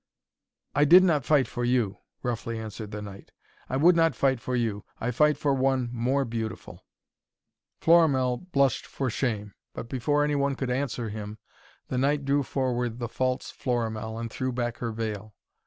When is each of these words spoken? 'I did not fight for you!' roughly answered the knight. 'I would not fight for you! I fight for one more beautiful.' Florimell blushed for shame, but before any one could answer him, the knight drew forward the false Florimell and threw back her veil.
'I 0.73 0.85
did 0.85 1.03
not 1.03 1.25
fight 1.25 1.47
for 1.47 1.63
you!' 1.63 1.99
roughly 2.23 2.57
answered 2.57 2.89
the 2.89 3.03
knight. 3.03 3.29
'I 3.69 3.77
would 3.77 3.95
not 3.95 4.15
fight 4.15 4.39
for 4.39 4.55
you! 4.55 4.83
I 4.99 5.11
fight 5.11 5.37
for 5.37 5.53
one 5.53 5.91
more 5.93 6.25
beautiful.' 6.25 6.83
Florimell 7.79 8.37
blushed 8.51 8.87
for 8.87 9.11
shame, 9.11 9.53
but 9.75 9.89
before 9.89 10.23
any 10.23 10.33
one 10.33 10.55
could 10.55 10.71
answer 10.71 11.09
him, 11.09 11.37
the 11.89 11.99
knight 11.99 12.25
drew 12.25 12.41
forward 12.41 12.97
the 12.97 13.07
false 13.07 13.51
Florimell 13.51 14.17
and 14.17 14.31
threw 14.31 14.51
back 14.51 14.77
her 14.77 14.91
veil. 14.91 15.35